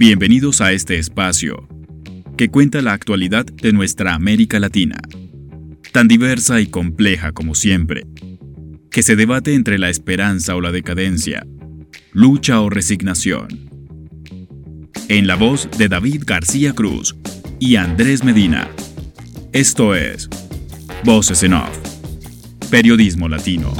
[0.00, 1.68] Bienvenidos a este espacio
[2.38, 4.98] que cuenta la actualidad de nuestra América Latina,
[5.92, 8.06] tan diversa y compleja como siempre,
[8.90, 11.46] que se debate entre la esperanza o la decadencia,
[12.14, 13.68] lucha o resignación.
[15.08, 17.14] En la voz de David García Cruz
[17.58, 18.70] y Andrés Medina.
[19.52, 20.30] Esto es
[21.04, 21.78] Voces en Off,
[22.70, 23.70] Periodismo Latino.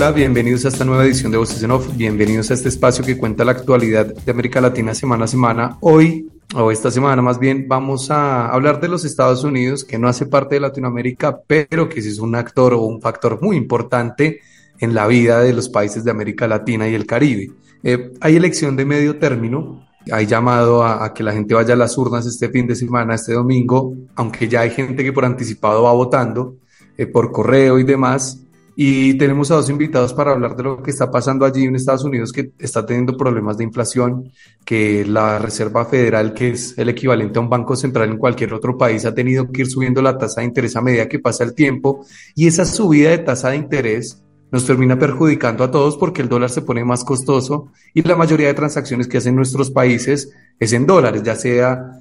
[0.00, 1.94] Hola, bienvenidos a esta nueva edición de Voces en Off.
[1.94, 5.76] Bienvenidos a este espacio que cuenta la actualidad de América Latina semana a semana.
[5.82, 10.08] Hoy, o esta semana más bien, vamos a hablar de los Estados Unidos, que no
[10.08, 14.40] hace parte de Latinoamérica, pero que es un actor o un factor muy importante
[14.78, 17.52] en la vida de los países de América Latina y el Caribe.
[17.82, 21.98] Eh, hay elección de medio término, hay llamado a, que la gente vaya a las
[21.98, 25.92] urnas este fin de semana, este domingo, aunque ya hay gente que por anticipado va
[25.92, 26.56] votando
[26.96, 28.40] eh, por correo y demás.
[28.82, 32.02] Y tenemos a dos invitados para hablar de lo que está pasando allí en Estados
[32.02, 34.32] Unidos, que está teniendo problemas de inflación,
[34.64, 38.78] que la Reserva Federal, que es el equivalente a un banco central en cualquier otro
[38.78, 41.52] país, ha tenido que ir subiendo la tasa de interés a medida que pasa el
[41.54, 42.06] tiempo.
[42.34, 46.48] Y esa subida de tasa de interés nos termina perjudicando a todos porque el dólar
[46.48, 50.86] se pone más costoso y la mayoría de transacciones que hacen nuestros países es en
[50.86, 52.00] dólares, ya sea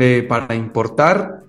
[0.00, 1.42] eh, para importar,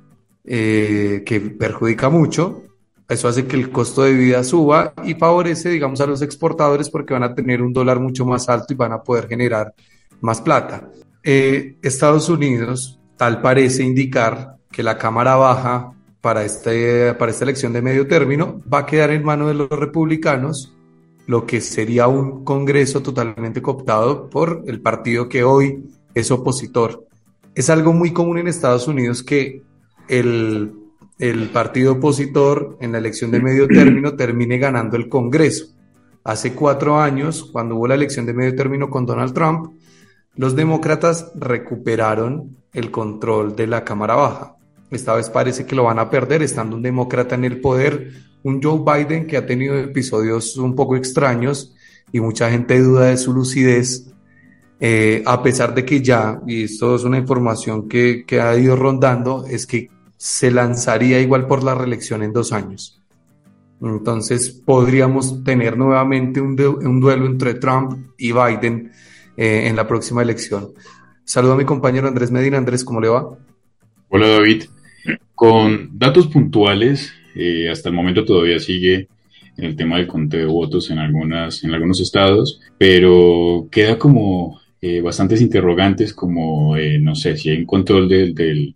[0.43, 2.64] eh, que perjudica mucho,
[3.07, 7.13] eso hace que el costo de vida suba y favorece, digamos, a los exportadores porque
[7.13, 9.73] van a tener un dólar mucho más alto y van a poder generar
[10.21, 10.89] más plata.
[11.23, 17.73] Eh, Estados Unidos, tal parece indicar que la Cámara Baja para, este, para esta elección
[17.73, 20.73] de medio término va a quedar en manos de los republicanos,
[21.27, 25.83] lo que sería un Congreso totalmente cooptado por el partido que hoy
[26.15, 27.05] es opositor.
[27.53, 29.61] Es algo muy común en Estados Unidos que
[30.07, 30.73] el
[31.17, 35.67] el partido opositor en la elección de medio término termine ganando el Congreso.
[36.23, 39.73] Hace cuatro años, cuando hubo la elección de medio término con Donald Trump,
[40.35, 44.55] los demócratas recuperaron el control de la Cámara Baja.
[44.91, 48.11] Esta vez parece que lo van a perder estando un demócrata en el poder,
[48.43, 51.73] un Joe Biden que ha tenido episodios un poco extraños
[52.11, 54.11] y mucha gente duda de su lucidez,
[54.79, 58.75] eh, a pesar de que ya, y esto es una información que, que ha ido
[58.75, 59.89] rondando, es que
[60.25, 62.99] se lanzaría igual por la reelección en dos años.
[63.79, 68.91] Entonces podríamos tener nuevamente un, duelo entre Trump y Biden
[69.37, 70.69] eh, en la próxima elección.
[71.23, 72.57] Saludo a mi compañero Andrés Medina.
[72.57, 73.37] Andrés, ¿cómo le va?
[74.09, 74.63] Hola David.
[75.35, 79.07] Con datos puntuales, eh, hasta el momento todavía sigue
[79.57, 85.01] el tema del conteo de votos en, algunas, en algunos estados, pero queda como eh,
[85.01, 88.73] bastantes interrogantes como, no sé, si hay un control del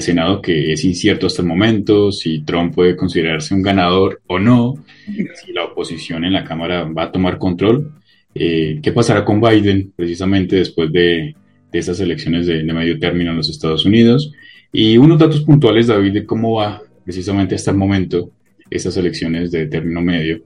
[0.00, 4.74] Senado que es incierto hasta el momento, si Trump puede considerarse un ganador o no,
[5.06, 7.92] si la oposición en la Cámara va a tomar control.
[8.34, 11.34] Eh, ¿Qué pasará con Biden precisamente después de,
[11.72, 14.32] de esas elecciones de, medio término en los Estados Unidos?
[14.72, 18.30] Y unos datos puntuales, David, de cómo va precisamente hasta el momento
[18.70, 20.42] esas elecciones de término medio.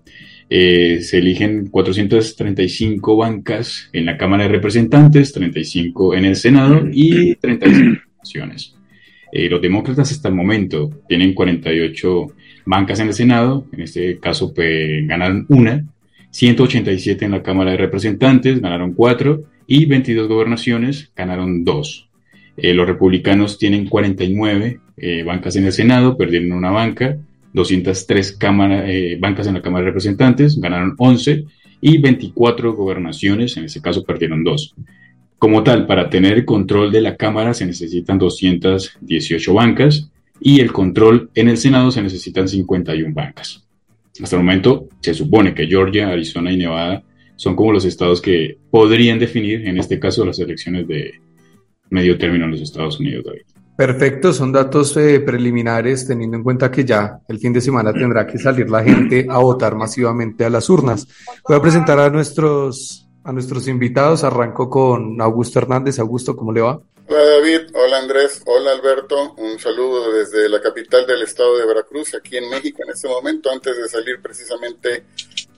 [0.48, 7.34] Eh, se eligen 435 bancas en la Cámara de Representantes, 35 en el Senado y
[7.36, 8.76] 35 naciones.
[9.32, 12.26] Eh, los demócratas hasta el momento tienen 48
[12.66, 15.86] bancas en el Senado, en este caso pues, ganaron una,
[16.30, 22.08] 187 en la Cámara de Representantes, ganaron cuatro, y 22 gobernaciones, ganaron dos.
[22.58, 27.16] Eh, los republicanos tienen 49 eh, bancas en el Senado, perdieron una banca,
[27.54, 28.38] 203
[29.18, 31.46] bancas en la Cámara de Representantes, ganaron 11,
[31.80, 34.74] y 24 gobernaciones, en este caso perdieron dos.
[35.42, 40.08] Como tal, para tener control de la Cámara se necesitan 218 bancas
[40.38, 43.66] y el control en el Senado se necesitan 51 bancas.
[44.22, 47.02] Hasta el momento se supone que Georgia, Arizona y Nevada
[47.34, 51.14] son como los estados que podrían definir, en este caso, las elecciones de
[51.90, 53.42] medio término en los Estados Unidos, David.
[53.76, 58.28] Perfecto, son datos eh, preliminares teniendo en cuenta que ya el fin de semana tendrá
[58.28, 61.08] que salir la gente a votar masivamente a las urnas.
[61.48, 64.24] Voy a presentar a nuestros a nuestros invitados.
[64.24, 65.98] Arranco con Augusto Hernández.
[65.98, 66.80] Augusto, ¿cómo le va?
[67.08, 69.34] Hola David, hola Andrés, hola Alberto.
[69.34, 73.50] Un saludo desde la capital del estado de Veracruz, aquí en México en este momento,
[73.50, 75.04] antes de salir precisamente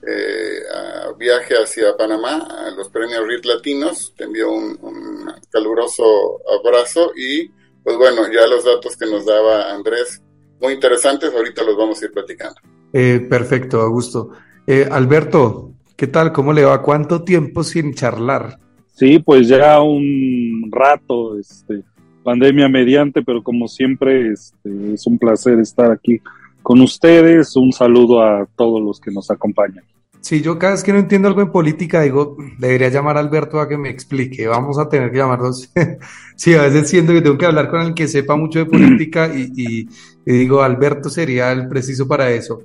[0.05, 4.13] eh, a viaje hacia Panamá, a los premios RIT Latinos.
[4.17, 7.47] Te envío un, caluroso abrazo y
[7.83, 10.21] pues bueno, ya los datos que nos daba Andrés,
[10.59, 12.59] muy interesantes, ahorita los vamos a ir platicando.
[12.91, 14.31] Eh, perfecto, Augusto.
[14.65, 16.33] Eh, Alberto, ¿Qué tal?
[16.33, 16.81] ¿Cómo le va?
[16.81, 18.59] ¿Cuánto tiempo sin charlar?
[18.93, 21.83] Sí, pues ya un rato, este,
[22.21, 26.19] pandemia mediante, pero como siempre, este, es un placer estar aquí
[26.61, 27.55] con ustedes.
[27.55, 29.85] Un saludo a todos los que nos acompañan.
[30.19, 33.61] Sí, yo cada vez que no entiendo algo en política digo, debería llamar a Alberto
[33.61, 34.47] a que me explique.
[34.47, 35.71] Vamos a tener que llamarlos.
[36.35, 39.31] sí, a veces siento que tengo que hablar con alguien que sepa mucho de política
[39.33, 39.87] y,
[40.25, 42.63] digo, Alberto sería el preciso para eso.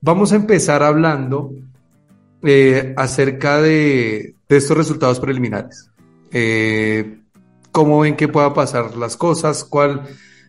[0.00, 1.52] Vamos a empezar hablando
[2.42, 5.90] eh, acerca de, estos resultados preliminares.
[6.30, 7.20] Eh,
[7.70, 9.64] ¿Cómo ven que pueda pasar las cosas?
[9.64, 10.02] ¿Cuál?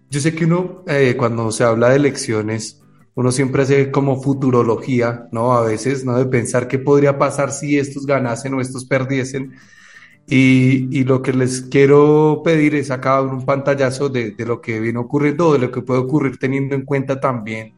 [0.09, 2.81] Yo sé que uno, eh, cuando se habla de elecciones,
[3.15, 5.53] uno siempre hace como futurología, ¿no?
[5.53, 6.17] A veces, ¿no?
[6.17, 9.53] De pensar qué podría pasar si estos ganasen o estos perdiesen.
[10.27, 15.53] Y, lo que les quiero pedir es acá un pantallazo de, lo que viene ocurriendo,
[15.53, 17.73] de lo que puede ocurrir teniendo en cuenta también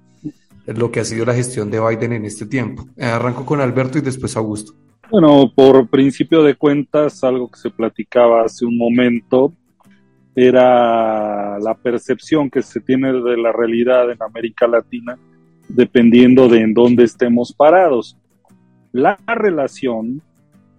[0.68, 2.86] lo que ha sido la gestión de Biden en este tiempo.
[3.00, 4.74] Arranco con Alberto y después Augusto.
[5.12, 9.54] Bueno, por principio de cuentas, algo que se platicaba hace un momento,
[10.36, 15.18] era la percepción que se tiene de la realidad en América Latina
[15.68, 18.18] dependiendo de en dónde estemos parados.
[18.92, 20.22] La relación,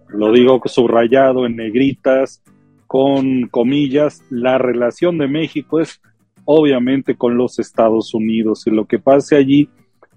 [0.09, 2.43] lo digo subrayado en negritas,
[2.85, 6.01] con comillas, la relación de México es
[6.45, 9.69] obviamente con los Estados Unidos y lo que pase allí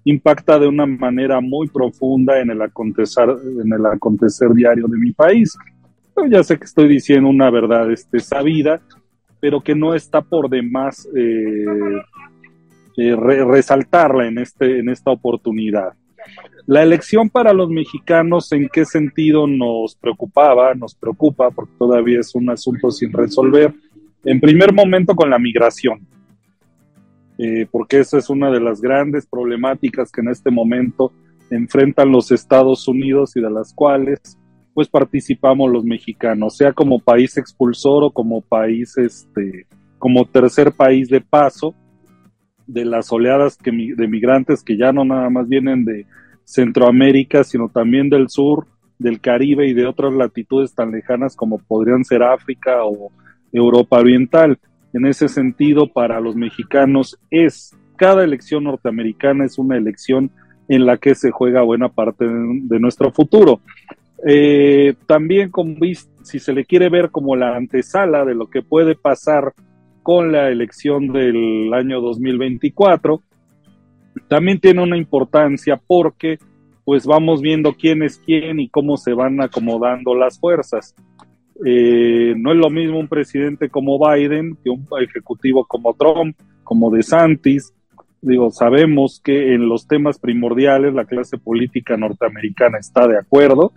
[0.05, 3.29] impacta de una manera muy profunda en el acontecer,
[3.63, 5.57] en el acontecer diario de mi país.
[6.29, 8.81] Ya sé que estoy diciendo una verdad este, sabida,
[9.41, 11.65] pero que no está por demás eh,
[12.97, 15.95] eh, resaltarla este, en esta oportunidad.
[16.67, 20.75] La elección para los mexicanos, ¿en qué sentido nos preocupaba?
[20.75, 23.73] Nos preocupa porque todavía es un asunto sin resolver.
[24.25, 26.07] En primer momento con la migración,
[27.43, 31.11] eh, porque esa es una de las grandes problemáticas que en este momento
[31.51, 34.39] enfrentan los Estados Unidos y de las cuales
[34.75, 39.67] pues participamos los mexicanos, sea como país expulsor o como país, este,
[39.99, 41.75] como tercer país de paso
[42.67, 46.07] de las oleadas que, de migrantes que ya no nada más vienen de
[46.45, 48.67] Centroamérica, sino también del sur,
[48.99, 53.11] del Caribe y de otras latitudes tan lejanas como podrían ser África o
[53.51, 54.59] Europa Oriental.
[54.93, 60.31] En ese sentido, para los mexicanos es cada elección norteamericana es una elección
[60.69, 63.61] en la que se juega buena parte de nuestro futuro.
[64.27, 65.77] Eh, también, como,
[66.23, 69.53] si se le quiere ver como la antesala de lo que puede pasar
[70.03, 73.23] con la elección del año 2024,
[74.29, 76.39] también tiene una importancia porque
[76.85, 80.95] pues vamos viendo quién es quién y cómo se van acomodando las fuerzas.
[81.65, 86.91] Eh, no es lo mismo un presidente como Biden que un ejecutivo como Trump, como
[86.91, 87.75] DeSantis.
[88.23, 93.73] Digo, sabemos que en los temas primordiales la clase política norteamericana está de acuerdo,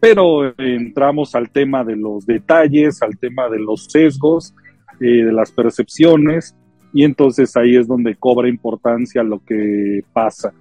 [0.00, 4.54] pero entramos al tema de los detalles, al tema de los sesgos,
[5.00, 6.56] eh, de las percepciones,
[6.92, 10.52] y entonces ahí es donde cobra importancia lo que pasa.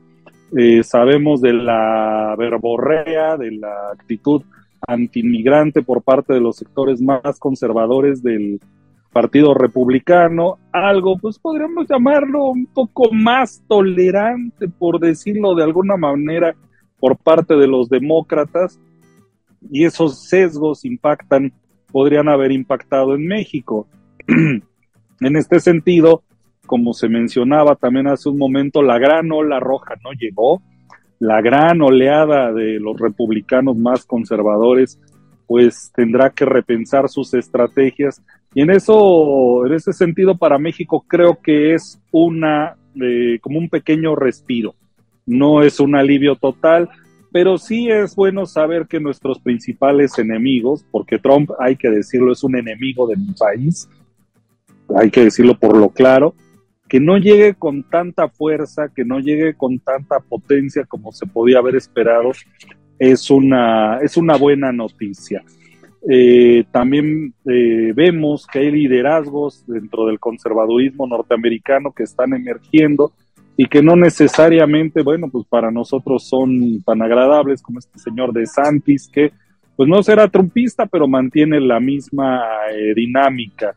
[0.56, 4.44] Eh, sabemos de la verborrea, de la actitud
[4.88, 8.60] antiinmigrante por parte de los sectores más conservadores del
[9.12, 16.56] Partido Republicano, algo pues podríamos llamarlo un poco más tolerante, por decirlo de alguna manera,
[17.00, 18.80] por parte de los demócratas,
[19.70, 21.52] y esos sesgos impactan,
[21.92, 23.88] podrían haber impactado en México.
[24.28, 26.24] en este sentido,
[26.66, 30.62] como se mencionaba también hace un momento, la gran ola roja no llegó,
[31.20, 35.00] la gran oleada de los republicanos más conservadores,
[35.48, 38.22] pues tendrá que repensar sus estrategias.
[38.54, 43.70] Y en eso, en ese sentido, para México creo que es una, eh, como un
[43.70, 44.76] pequeño respiro.
[45.26, 46.90] No es un alivio total,
[47.32, 52.44] pero sí es bueno saber que nuestros principales enemigos, porque Trump, hay que decirlo, es
[52.44, 53.90] un enemigo de mi país,
[54.96, 56.34] hay que decirlo por lo claro,
[56.88, 61.60] que no llegue con tanta fuerza, que no llegue con tanta potencia como se podía
[61.60, 62.32] haber esperado,
[62.98, 65.44] es una, es una buena noticia.
[66.10, 73.12] Eh, también eh, vemos que hay liderazgos dentro del conservadurismo norteamericano que están emergiendo
[73.58, 78.46] y que no necesariamente, bueno, pues para nosotros son tan agradables como este señor de
[78.46, 79.32] Santis, que
[79.76, 82.42] pues no será trumpista, pero mantiene la misma
[82.72, 83.76] eh, dinámica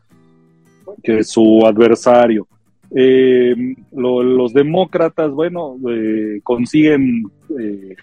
[1.03, 2.47] que su adversario.
[2.93, 3.55] Eh,
[3.93, 7.23] los demócratas, bueno, eh, consiguen
[7.57, 7.95] eh,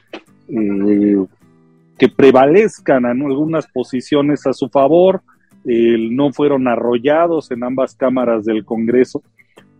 [1.99, 5.23] que prevalezcan en algunas posiciones a su favor,
[5.65, 9.23] no fueron arrollados en ambas cámaras del Congreso.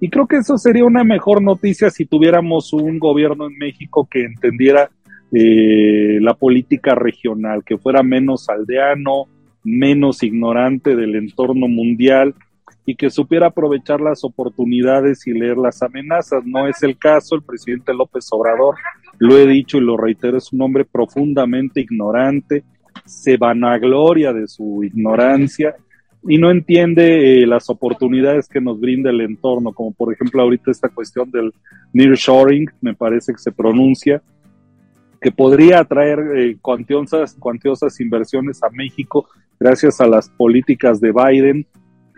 [0.01, 4.25] Y creo que eso sería una mejor noticia si tuviéramos un gobierno en México que
[4.25, 4.91] entendiera
[5.31, 9.29] la política regional, que fuera menos aldeano,
[9.65, 12.35] menos ignorante del entorno mundial
[12.89, 16.43] y que supiera aprovechar las oportunidades y leer las amenazas.
[16.47, 18.77] No es el caso, el presidente López Obrador,
[19.19, 22.65] lo he dicho y lo reitero, es un hombre profundamente ignorante,
[23.05, 25.77] se vanagloria de su ignorancia
[26.27, 30.71] y no entiende eh, las oportunidades que nos brinda el entorno, como por ejemplo ahorita
[30.71, 31.53] esta cuestión del
[31.93, 34.23] nearshoring, me parece que se pronuncia,
[35.21, 39.29] que podría atraer eh, cuantiosas, cuantiosas inversiones a México
[39.61, 41.67] gracias a las políticas de Biden,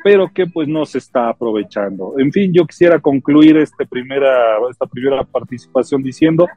[0.02, 2.14] pero que pues no se está aprovechando.
[2.18, 6.48] En fin, yo quisiera concluir este primera, esta primera participación diciendo,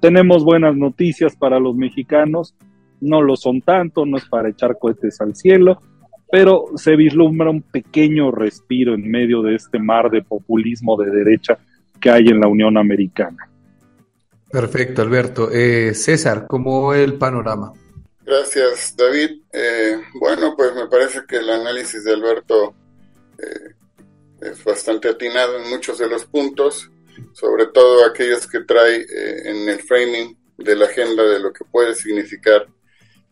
[0.00, 2.54] tenemos buenas noticias para los mexicanos,
[3.00, 5.80] no lo son tanto, no es para echar cohetes al cielo,
[6.30, 11.58] pero se vislumbra un pequeño respiro en medio de este mar de populismo de derecha
[12.00, 13.48] que hay en la Unión Americana.
[14.50, 15.50] Perfecto, Alberto.
[15.50, 17.72] Eh, César, ¿cómo el panorama?
[18.24, 19.42] Gracias, David.
[19.52, 22.74] Eh, bueno, pues me parece que el análisis de Alberto
[23.42, 23.74] eh,
[24.40, 26.90] es bastante atinado en muchos de los puntos,
[27.32, 31.64] sobre todo aquellos que trae eh, en el framing de la agenda de lo que
[31.64, 32.66] puede significar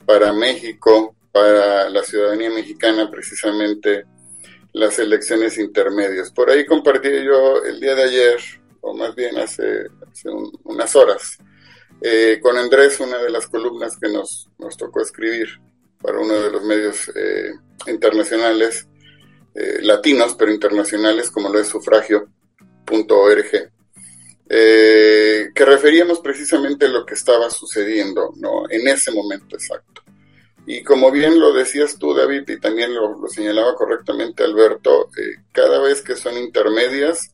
[0.06, 4.04] para México, para la ciudadanía mexicana, precisamente
[4.72, 6.30] las elecciones intermedias.
[6.30, 8.40] Por ahí compartí yo el día de ayer,
[8.80, 9.86] o más bien hace,
[10.64, 11.38] unas horas,
[12.00, 15.48] eh, con Andrés una de las columnas que nos, nos tocó escribir
[16.00, 17.10] para uno de los medios
[17.86, 18.88] internacionales
[19.54, 23.70] eh, latinos, pero internacionales, como lo es sufragio.org,
[24.48, 28.68] eh, que referíamos precisamente lo que estaba sucediendo ¿no?
[28.68, 30.02] en ese momento exacto.
[30.66, 35.80] Y como bien lo decías tú, David, y también lo, señalaba correctamente Alberto, eh, cada
[35.80, 37.32] vez que son intermedias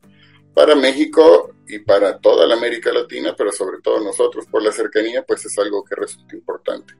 [0.55, 5.23] para México y para toda la América Latina, pero sobre todo nosotros por la cercanía,
[5.23, 6.95] pues es algo que resulta importante.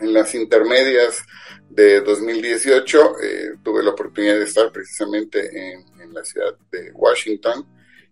[0.00, 1.24] En las intermedias
[1.68, 7.66] de 2018 eh, tuve la oportunidad de estar precisamente en, la ciudad de Washington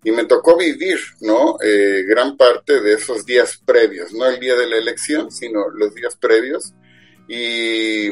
[0.04, 1.56] y me tocó vivir, ¿no?
[1.62, 5.94] Eh, gran parte de esos días previos, no el día de la elección, sino los
[5.94, 6.74] días previos
[7.26, 8.10] y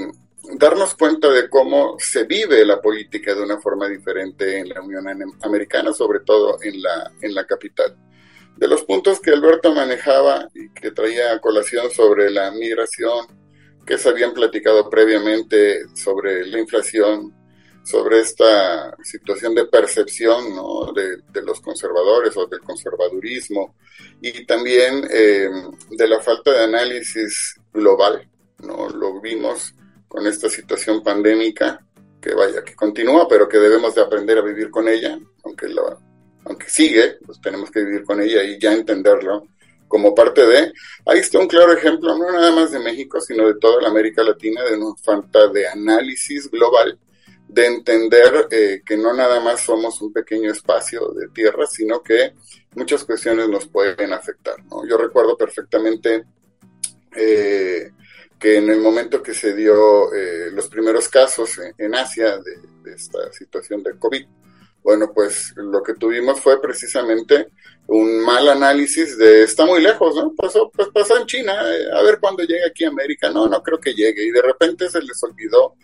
[0.58, 5.06] darnos cuenta de cómo se vive la política de una forma diferente en la Unión
[5.42, 7.96] Americana, sobre todo en la, en la capital.
[8.56, 13.26] De los puntos que Alberto manejaba y que traía a colación sobre la migración,
[13.84, 17.32] que se habían platicado previamente sobre la inflación,
[17.82, 20.92] sobre esta situación de percepción ¿no?
[20.92, 23.76] de, los conservadores o del conservadurismo
[24.20, 25.48] y también eh,
[25.90, 28.26] de la falta de análisis global.
[28.60, 28.88] ¿no?
[28.88, 29.74] Lo vimos
[30.08, 31.84] con esta situación pandémica
[32.22, 35.82] que vaya, que continúa, pero que debemos de aprender a vivir con ella, aunque, la,
[36.46, 39.48] aunque sigue, pues tenemos que vivir con ella y ya entenderlo
[39.94, 40.72] como parte de,
[41.06, 44.24] ahí está un claro ejemplo, no nada más de México, sino de toda la América
[44.24, 46.98] Latina, de una falta de análisis global,
[47.46, 52.34] de entender eh, que no nada más somos un pequeño espacio de tierra, sino que
[52.74, 54.56] muchas cuestiones nos pueden afectar.
[54.90, 56.24] Yo recuerdo perfectamente
[57.14, 57.92] eh,
[58.36, 62.96] que en el momento que se dio eh, los primeros casos en, Asia de, de,
[62.96, 64.26] esta situación del COVID,
[64.84, 67.48] bueno, pues lo que tuvimos fue precisamente
[67.86, 70.34] un mal análisis de está muy lejos, ¿no?
[70.34, 73.62] Pasó, pues pasó en China, eh, a ver cuándo llega aquí a América, no, no
[73.62, 74.22] creo que llegue.
[74.22, 75.74] Y de repente se les olvidó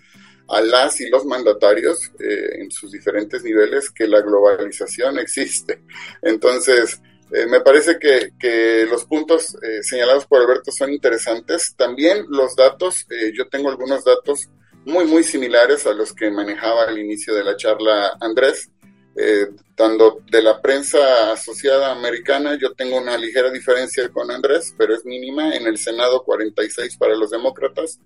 [0.48, 5.82] a las y los mandatarios eh, en sus diferentes niveles que la globalización existe.
[6.20, 7.00] Entonces,
[7.32, 11.74] eh, me parece que, que los puntos señalados por Alberto son interesantes.
[11.74, 14.50] También los datos, yo tengo algunos datos
[14.84, 18.68] muy, muy similares a los que manejaba al inicio de la charla Andrés
[19.16, 24.94] eh, tanto de la prensa asociada americana, yo tengo una ligera diferencia con Andrés, pero
[24.94, 25.54] es mínima.
[25.54, 27.98] En el Senado 46 para los demócratas,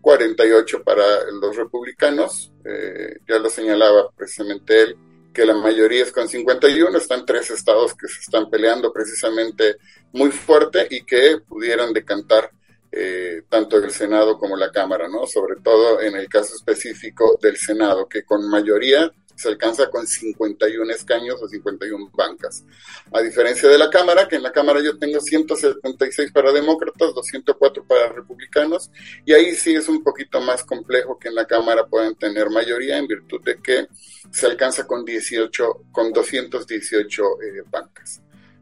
[0.00, 1.04] 48 para
[1.40, 2.52] los republicanos.
[2.64, 4.96] Eh, ya lo señalaba precisamente él,
[5.32, 6.96] que la mayoría es con 51.
[6.96, 9.76] Están tres estados que se están peleando precisamente
[10.12, 12.50] muy fuerte y que pudieran decantar
[12.92, 15.26] eh, tanto el Senado como la Cámara, ¿no?
[15.26, 20.92] Sobre todo en el caso específico del Senado, que con mayoría se alcanza con 51
[20.92, 22.64] escaños o 51 bancas.
[23.12, 27.84] A diferencia de la Cámara, que en la Cámara yo tengo 176 para demócratas, 204
[27.84, 28.90] para republicanos,
[29.24, 32.98] y ahí sí es un poquito más complejo que en la Cámara puedan tener mayoría
[32.98, 33.88] en virtud de que
[34.30, 38.20] se alcanza con 18, con 218 eh, bancas.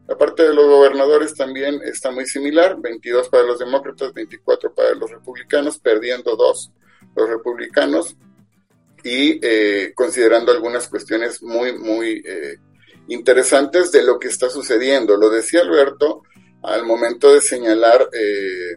[0.09, 4.95] La parte de los gobernadores también está muy similar, 22 para los demócratas, 24 para
[4.95, 6.73] los republicanos, perdiendo dos
[7.15, 8.17] los republicanos,
[9.03, 12.59] y eh, considerando algunas cuestiones muy, muy eh,
[13.09, 15.17] interesantes de lo que está sucediendo.
[15.17, 16.23] Lo decía Alberto
[16.63, 18.77] al momento de señalar eh,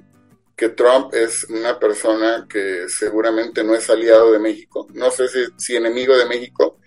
[0.56, 5.46] que Trump es una persona que seguramente no es aliado de México, no sé si,
[5.58, 6.80] si enemigo de México,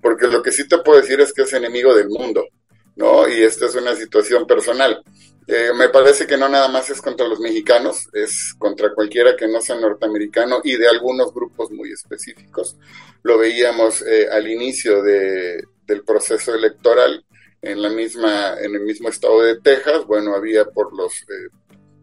[0.00, 2.46] porque lo que sí te puedo decir es que es enemigo del mundo,
[2.94, 3.28] ¿no?
[3.28, 5.02] Y esta es una situación personal.
[5.48, 9.46] Eh, me parece que no nada más es contra los mexicanos, es contra cualquiera que
[9.46, 12.76] no sea norteamericano y de algunos grupos muy específicos.
[13.22, 17.24] Lo veíamos eh, al inicio de, del proceso electoral
[17.62, 20.04] en la misma, en el mismo estado de Texas.
[20.04, 21.48] Bueno, había por los eh,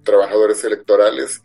[0.03, 1.41] trabajadores electorales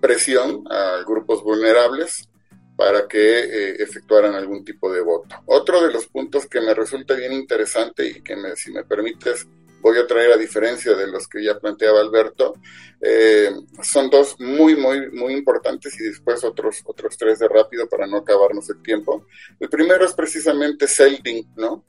[0.00, 2.28] presión a grupos vulnerables
[2.76, 5.36] para que efectuaran algún tipo de voto.
[5.46, 9.46] Otro de los puntos que me resulta bien interesante y que me, si me permites
[9.80, 12.54] voy a traer a diferencia de los que ya planteaba Alberto,
[13.00, 13.50] eh,
[13.82, 18.18] son dos muy, muy, muy importantes y después otros, otros tres de rápido para no
[18.18, 19.26] acabarnos el tiempo.
[19.58, 21.84] El primero es precisamente Seldin, ¿no?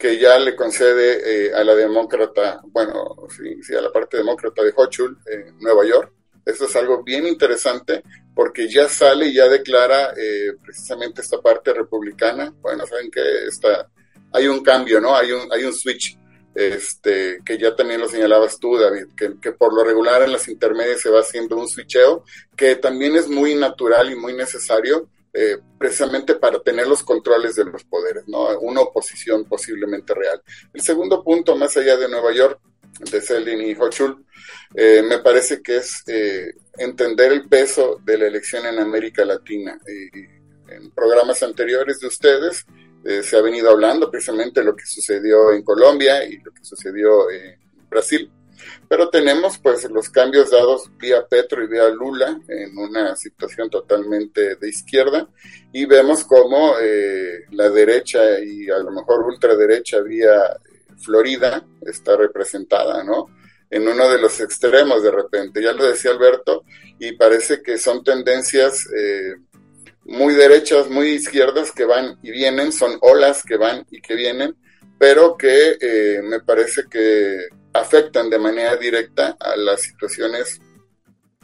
[0.00, 4.72] que ya le concede eh, a la demócrata, bueno, sí, a la parte demócrata de
[4.74, 6.14] Hochul, en Nueva York.
[6.44, 8.02] Eso es algo bien interesante
[8.34, 12.50] porque ya sale y ya declara eh, precisamente esta parte republicana.
[12.62, 13.90] Bueno, saben que está,
[14.32, 15.14] hay un cambio, ¿no?
[15.14, 16.18] Hay un, hay un switch
[16.54, 21.00] este, que ya también lo señalabas tú, David, que, por lo regular en las intermedias
[21.00, 22.24] se va haciendo un switcheo,
[22.56, 27.64] que también es muy natural y muy necesario, eh, precisamente para tener los controles de
[27.64, 28.58] los poderes, ¿no?
[28.60, 30.42] Una oposición posiblemente real.
[30.72, 32.60] El segundo punto, más allá de Nueva York,
[32.98, 34.24] de Selin y Hochul,
[34.74, 39.78] eh, me parece que es eh, entender el peso de la elección en América Latina.
[39.86, 40.40] Y,
[40.70, 42.64] en programas anteriores de ustedes,
[43.04, 47.30] eh, se ha venido hablando precisamente lo que sucedió en Colombia y lo que sucedió
[47.30, 48.30] en Brasil.
[48.88, 54.56] Pero tenemos pues los cambios dados vía Petro y vía Lula en una situación totalmente
[54.56, 55.28] de izquierda
[55.72, 60.58] y vemos cómo eh, la derecha y a lo mejor ultraderecha vía
[60.98, 63.28] Florida está representada, ¿no?
[63.70, 66.64] En uno de los extremos de repente, ya lo decía Alberto,
[66.98, 69.36] y parece que son tendencias eh,
[70.04, 74.56] muy derechas, muy izquierdas que van y vienen, son olas que van y que vienen,
[74.98, 80.60] pero que eh, me parece que afectan de manera directa a las situaciones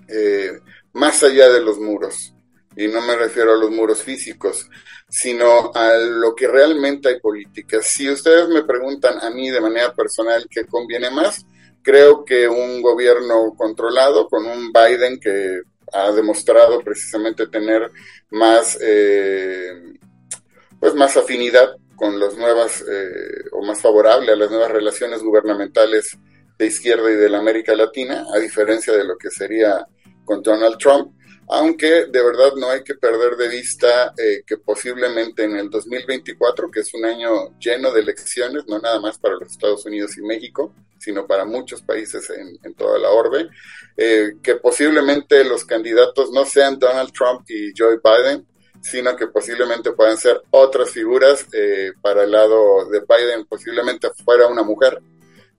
[0.08, 0.52] eh,
[0.92, 2.32] más allá de los muros.
[2.76, 4.68] Y no me refiero a los muros físicos,
[5.08, 7.80] sino a lo que realmente hay política.
[7.82, 11.46] Si ustedes me preguntan a mí de manera personal qué conviene más,
[11.82, 17.90] creo que un gobierno controlado con un Biden que ha demostrado precisamente tener
[18.30, 19.94] más, eh,
[20.78, 26.18] pues más afinidad con las nuevas, eh, o más favorable a las nuevas relaciones gubernamentales
[26.58, 29.86] de izquierda y de la América Latina, a diferencia de lo que sería
[30.24, 31.12] con Donald Trump,
[31.48, 36.70] aunque de verdad no hay que perder de vista eh, que posiblemente en el 2024,
[36.70, 40.22] que es un año lleno de elecciones, no nada más para los Estados Unidos y
[40.22, 43.48] México, sino para muchos países en, toda la orbe,
[43.96, 48.46] eh, que posiblemente los candidatos no sean Donald Trump y Joe Biden,
[48.82, 54.46] sino que posiblemente puedan ser otras figuras eh, para el lado de Biden, posiblemente fuera
[54.46, 55.00] una mujer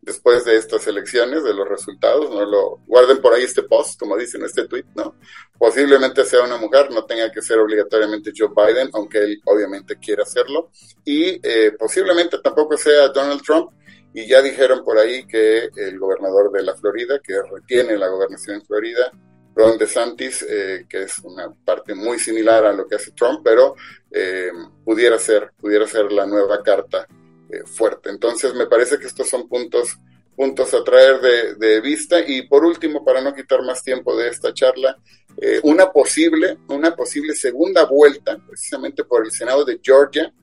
[0.01, 4.17] después de estas elecciones, de los resultados, no lo guarden por ahí este post, como
[4.17, 5.15] dicen este tweet, ¿no?
[5.57, 10.23] Posiblemente sea una mujer, no tenga que ser obligatoriamente Joe Biden, aunque él obviamente quiera
[10.23, 10.71] hacerlo,
[11.03, 13.71] y eh, posiblemente tampoco sea Donald Trump,
[14.13, 18.55] y ya dijeron por ahí que el gobernador de la Florida, que retiene la gobernación
[18.55, 19.12] en Florida,
[19.57, 23.75] Ron DeSantis, eh, que es una parte muy similar a lo que hace Trump, pero
[24.12, 24.51] eh,
[24.86, 27.07] pudiera ser, pudiera ser la nueva carta
[27.49, 28.10] eh, fuerte.
[28.10, 29.97] Entonces me parece que estos son puntos,
[30.36, 32.19] puntos a traer de, vista.
[32.25, 34.97] Y por último, para no quitar más tiempo de esta charla,
[35.38, 40.33] eh, una posible, una posible segunda vuelta, precisamente por el Senado de Georgia,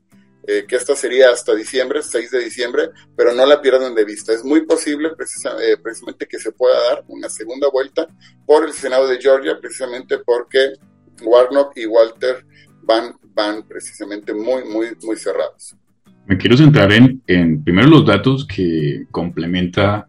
[0.46, 4.32] eh, que esta sería hasta diciembre, 6 de diciembre, pero no la pierdan de vista.
[4.32, 8.06] Es muy posible precisamente que se pueda dar una segunda vuelta
[8.44, 10.74] por el Senado de Georgia, precisamente porque
[11.22, 12.44] Warnock y Walter
[12.82, 15.74] van, van precisamente muy, muy, muy cerrados.
[16.26, 20.08] Me quiero centrar en, en primero los datos que complementa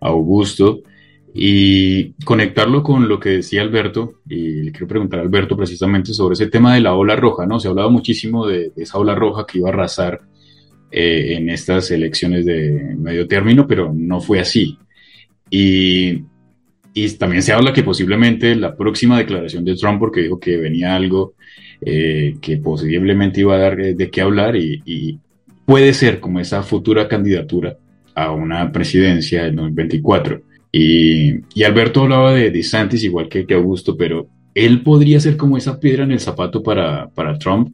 [0.00, 0.82] Augusto
[1.34, 6.34] y conectarlo con lo que decía Alberto, y le quiero preguntar a Alberto precisamente sobre
[6.34, 7.60] ese tema de la ola roja, ¿no?
[7.60, 10.20] Se ha hablado muchísimo de, esa ola roja que iba a arrasar
[10.90, 14.76] eh, en estas elecciones de medio término, pero no fue así.
[15.48, 16.24] Y,
[16.94, 20.96] y, también se habla que posiblemente la próxima declaración de Trump, porque dijo que venía
[20.96, 21.34] algo
[21.80, 25.18] eh, que posiblemente iba a dar de qué hablar y,
[25.70, 27.76] puede ser como esa futura candidatura
[28.16, 30.42] a una presidencia en 2024.
[30.72, 35.56] Y, y Alberto hablaba de DeSantis igual que, que Augusto, pero él podría ser como
[35.56, 37.72] esa piedra en el zapato para, para Trump,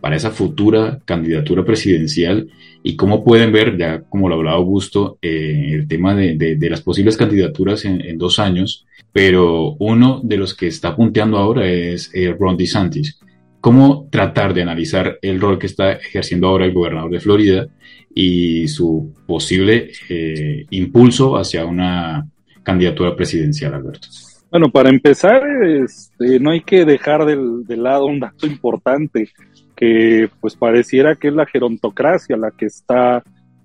[0.00, 2.48] para esa futura candidatura presidencial
[2.82, 7.18] y cómo pueden ver, ya como lo hablaba Augusto, eh, el tema de, las posibles
[7.18, 12.56] candidaturas en, dos años, pero uno de los que está punteando ahora es eh, Ron
[12.56, 13.18] DeSantis.
[13.64, 17.66] ¿Cómo tratar de analizar el rol que está ejerciendo ahora el gobernador de Florida
[18.14, 22.28] y su posible eh, impulso hacia una
[22.62, 24.08] candidatura presidencial, Alberto?
[24.50, 25.40] Bueno, para empezar,
[25.82, 29.30] este, no hay que dejar de lado un dato importante
[29.74, 33.22] que pues pareciera que es la gerontocracia la que está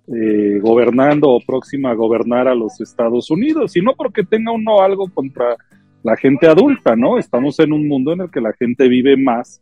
[0.08, 4.80] eh, gobernando o próxima a gobernar a los Estados Unidos, y no porque tenga uno
[4.80, 5.58] algo contra
[6.04, 7.18] la gente adulta, ¿no?
[7.18, 9.60] Estamos en un mundo en el que la gente vive más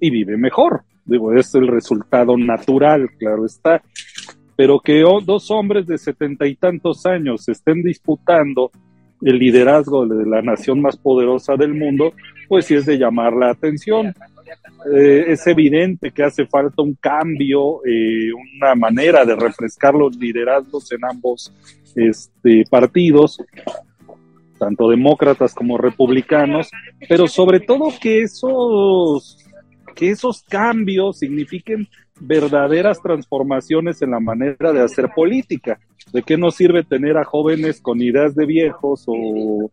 [0.00, 0.82] y vive mejor.
[1.04, 3.82] Digo, es el resultado natural, claro está.
[4.56, 8.70] Pero que dos hombres de setenta y tantos años estén disputando
[9.22, 12.12] el liderazgo de la nación más poderosa del mundo,
[12.48, 14.14] pues sí es de llamar la atención.
[14.92, 20.92] Eh, es evidente que hace falta un cambio, eh, una manera de refrescar los liderazgos
[20.92, 21.52] en ambos
[21.96, 23.38] este, partidos,
[24.58, 26.70] tanto demócratas como republicanos,
[27.08, 29.43] pero sobre todo que esos,
[29.94, 31.88] que esos cambios signifiquen
[32.20, 35.78] verdaderas transformaciones en la manera de hacer política.
[36.12, 39.70] ¿De qué nos sirve tener a jóvenes con ideas de viejos o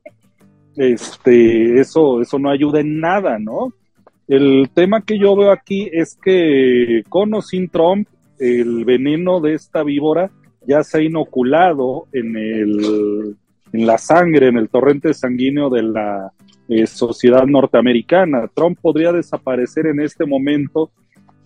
[0.78, 3.74] este eso eso no ayuda en nada, ¿no?
[4.28, 8.08] El tema que yo veo aquí es que con o sin Trump,
[8.40, 10.32] el veneno de esta víbora
[10.66, 13.36] ya se ha inoculado en, el,
[13.74, 16.32] en la sangre, en el torrente sanguíneo de la
[16.72, 18.50] eh, sociedad norteamericana.
[18.54, 20.90] Trump podría desaparecer en este momento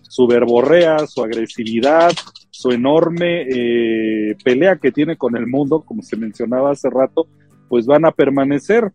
[0.02, 2.12] su verborrea, su agresividad,
[2.50, 7.26] su enorme eh, pelea que tiene con el mundo, como se mencionaba hace rato,
[7.68, 8.92] pues van a permanecer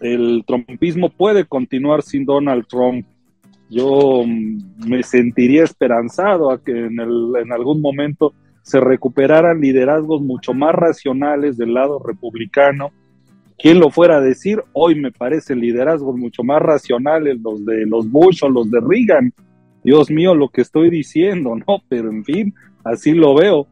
[0.00, 3.06] el trumpismo puede continuar sin Donald Trump.
[3.70, 10.52] Yo mm, me sentiría esperanzado a que en, en algún momento se recuperaran liderazgos mucho
[10.52, 12.90] más racionales del lado republicano.
[13.58, 18.10] Quien lo fuera a decir, hoy me parecen liderazgos mucho más racionales los de los
[18.10, 19.32] Bush o los de Reagan.
[19.82, 21.82] Dios mío, lo que estoy diciendo, ¿no?
[21.88, 23.66] Pero en fin, así lo veo.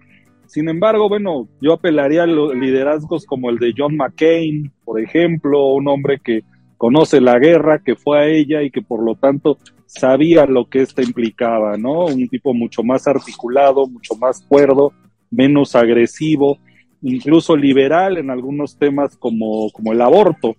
[0.47, 5.89] Sin embargo, bueno, yo apelaría a liderazgos como el de John McCain, por ejemplo, un
[5.89, 6.45] hombre que
[6.77, 10.83] conoce la guerra, que fue a ella y que por lo tanto sabía lo que
[10.83, 12.07] esta implicaba, ¿no?
[12.07, 14.93] Un tipo mucho más articulado, mucho más cuerdo,
[15.31, 16.59] menos agresivo,
[17.05, 20.57] incluso liberal en algunos temas como, como el aborto.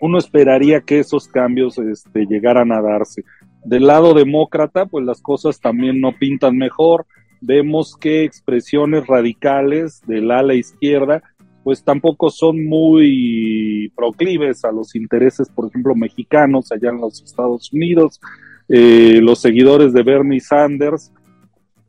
[0.00, 3.24] Uno esperaría que esos cambios este, llegaran a darse.
[3.64, 7.06] Del lado demócrata, pues las cosas también no pintan mejor
[7.40, 11.22] vemos que expresiones radicales del ala izquierda
[11.62, 17.70] pues tampoco son muy proclives a los intereses, por ejemplo, mexicanos allá en los Estados
[17.70, 18.18] Unidos.
[18.66, 21.12] Eh, los seguidores de Bernie Sanders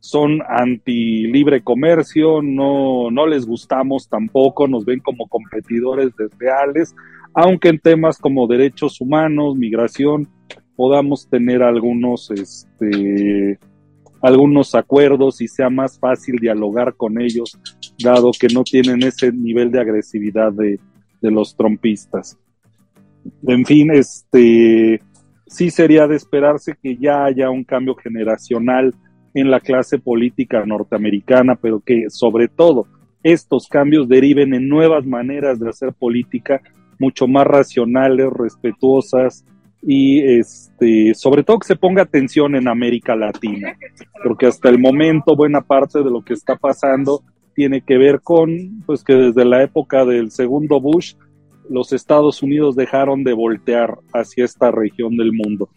[0.02, 6.92] son anti libre comercio, no, no les gustamos tampoco, nos ven como competidores desleales,
[7.34, 10.28] aunque en temas como derechos humanos, migración,
[10.74, 13.60] podamos tener algunos este,
[14.20, 17.56] algunos acuerdos y sea más fácil dialogar con ellos,
[18.02, 20.80] dado que no tienen ese nivel de agresividad de,
[21.20, 22.36] los trompistas.
[23.46, 25.00] En fin, este
[25.46, 28.92] sí sería de esperarse que ya haya un cambio generacional
[29.34, 32.86] en la clase política norteamericana, pero que sobre todo
[33.22, 36.60] estos cambios deriven en nuevas maneras de hacer política
[36.98, 39.44] mucho más racionales, respetuosas,
[39.82, 43.76] y este, sobre todo que se ponga atención en América Latina,
[44.22, 47.22] porque hasta el momento buena parte de lo que está pasando
[47.54, 51.14] tiene que ver con, pues que desde la época del segundo Bush,
[51.68, 55.68] los Estados Unidos dejaron de voltear hacia esta región del mundo.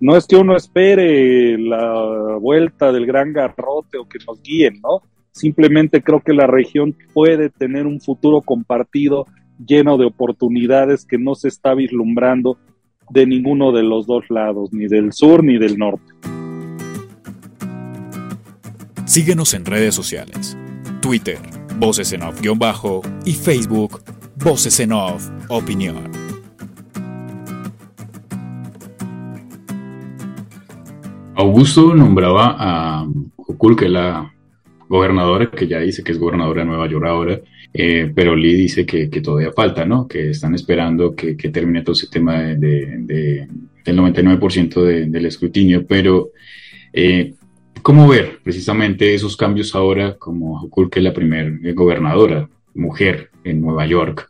[0.00, 5.02] No es que uno espere la vuelta del gran garrote o que nos guíen, ¿no?
[5.32, 9.26] Simplemente creo que la región puede tener un futuro compartido
[9.64, 12.58] lleno de oportunidades que no se está vislumbrando
[13.10, 16.12] de ninguno de los dos lados, ni del sur ni del norte.
[19.04, 20.56] Síguenos en redes sociales.
[21.00, 21.38] Twitter,
[21.78, 24.02] Voces en Off-Bajo y Facebook,
[24.36, 26.27] Voces en Off Opinión.
[31.38, 34.34] Augusto nombraba a Okul, que es la
[34.88, 37.40] gobernadora, que ya dice que es gobernadora de Nueva York ahora,
[37.72, 40.08] eh, pero Lee dice que, todavía falta, ¿no?
[40.08, 43.46] Que están esperando que, termine todo ese tema de,
[43.84, 46.30] del 99% del escrutinio, pero
[46.92, 47.34] eh,
[47.82, 53.60] ¿cómo ver precisamente esos cambios ahora como Hukul, que es la primera gobernadora mujer en
[53.60, 54.28] Nueva York,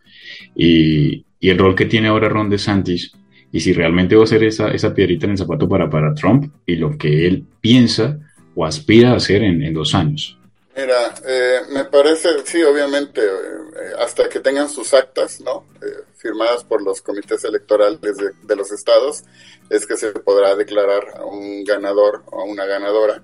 [0.54, 3.12] y, y, el rol que tiene ahora Ron DeSantis,
[3.52, 6.52] y si realmente va a ser esa, esa piedrita en el zapato para, para Trump
[6.66, 8.18] y lo que él piensa
[8.54, 10.36] o aspira a hacer en, dos años.
[10.76, 15.64] Mira, eh, me parece, sí, obviamente, eh, hasta que tengan sus actas, ¿no?
[15.82, 19.22] Eh, firmadas por los comités electorales de, de, los estados,
[19.70, 23.22] es que se podrá declarar a un ganador o a una ganadora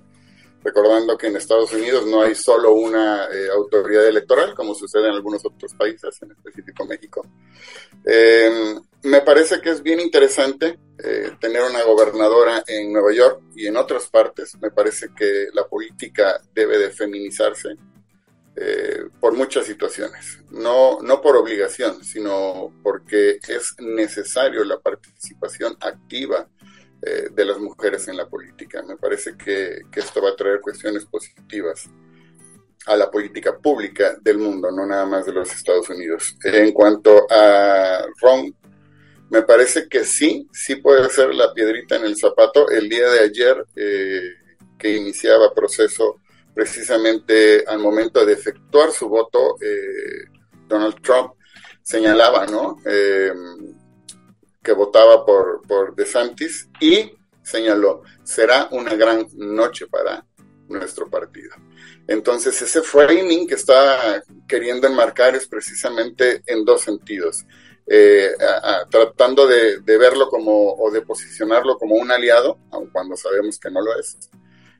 [0.65, 5.15] recordando que en Estados Unidos no hay solo una eh, autoridad electoral, como sucede en
[5.15, 7.27] algunos otros países, en específico México.
[9.05, 13.67] Eh, me parece que es bien interesante eh, tener una gobernadora en Nueva York y
[13.67, 14.57] en otras partes.
[14.61, 17.77] Me parece que la política debe de feminizarse
[19.19, 26.49] por muchas situaciones, no, no por obligación, sino porque es necesario la participación activa
[27.07, 28.83] eh, de las mujeres en la política.
[28.83, 31.85] Me parece que, esto va a traer cuestiones positivas
[32.87, 36.35] a la política pública del mundo, no nada más de los Estados Unidos.
[36.45, 38.57] En cuanto a Ron,
[39.35, 42.71] me parece que sí, sí puede ser la piedrita en el zapato.
[42.71, 44.35] El día de ayer, eh,
[44.79, 46.21] que iniciaba proceso
[46.55, 50.29] precisamente al momento de efectuar su voto, eh,
[50.69, 51.33] Donald Trump
[51.83, 52.79] señalaba, ¿no?
[54.63, 60.25] que votaba por, por DeSantis y señaló, será una gran noche para
[60.69, 61.51] nuestro partido.
[62.07, 67.45] Entonces, ese framing que está queriendo enmarcar es precisamente en dos sentidos.
[67.87, 68.31] Eh,
[68.91, 73.83] tratando de, verlo como o de posicionarlo como un aliado, aun cuando sabemos que no
[73.83, 74.17] lo es,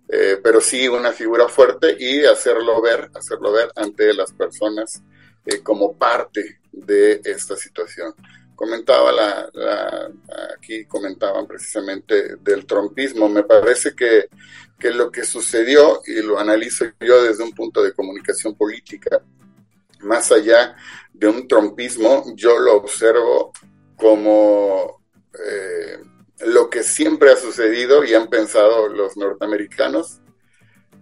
[0.09, 5.03] eh, pero sí una figura fuerte y hacerlo ver, hacerlo ver ante las personas
[5.45, 8.15] eh, como parte de esta situación
[8.55, 10.11] comentaba la,
[10.57, 13.29] aquí comentaban precisamente del trompismo.
[13.29, 14.29] Me parece que,
[14.79, 19.21] que, lo que sucedió, y lo analizo yo desde un punto de comunicación política,
[20.01, 20.77] más allá
[21.15, 23.53] de un trompismo, yo lo observo
[23.97, 25.01] como
[25.33, 25.99] eh,
[26.41, 30.21] lo que siempre ha sucedido y han pensado los norteamericanos,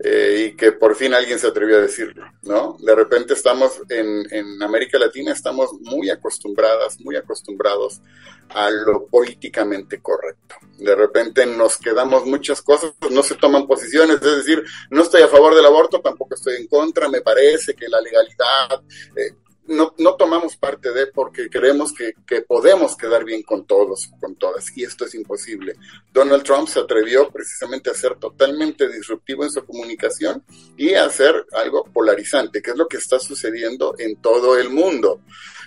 [0.04, 2.76] eh, y que por fin alguien se atrevió a decirlo, ¿no?
[2.80, 8.00] De repente estamos en, en, América Latina, estamos muy acostumbradas, muy acostumbrados
[8.48, 10.56] a lo políticamente correcto.
[10.78, 15.28] De repente nos quedamos muchas cosas, no se toman posiciones, es decir, no estoy a
[15.28, 18.82] favor del aborto, tampoco estoy en contra, me parece que la legalidad,
[19.14, 19.36] eh,
[19.72, 24.36] no, no tomamos parte de porque creemos que, que, podemos quedar bien con todos, con
[24.36, 25.74] todas, y esto es imposible.
[26.12, 30.44] Donald Trump se atrevió precisamente a ser totalmente disruptivo en su comunicación
[30.76, 35.20] y a hacer algo polarizante, que es lo que está sucediendo en todo el mundo.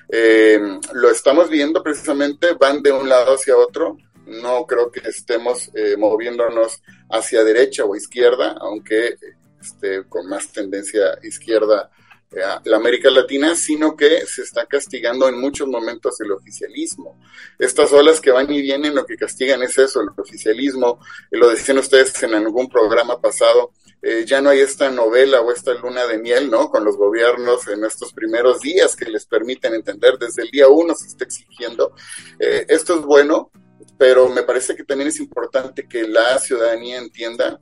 [0.09, 0.59] Eh,
[0.93, 5.95] lo estamos viendo precisamente, van de un lado hacia otro, no creo que estemos eh,
[5.97, 9.15] moviéndonos hacia derecha o izquierda, aunque
[9.59, 11.89] esté con más tendencia izquierda
[12.31, 17.19] la América Latina, sino que se está castigando en muchos momentos el oficialismo.
[17.57, 20.99] Estas olas que van y vienen lo que castigan es eso, el oficialismo.
[21.31, 25.73] lo decían ustedes en algún programa pasado, eh, ya no hay esta novela o esta
[25.73, 26.69] luna de miel, ¿no?
[26.69, 30.93] Con los gobiernos en estos primeros días que les permiten entender, desde el día uno
[30.93, 31.93] se está exigiendo.
[32.39, 33.49] Eh, esto es bueno,
[33.97, 37.59] pero me parece que también es importante que la ciudadanía entienda